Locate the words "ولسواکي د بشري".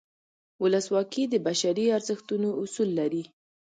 0.63-1.85